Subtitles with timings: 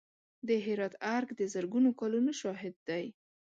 [0.47, 3.05] د هرات ارګ د زرګونو کلونو شاهد دی.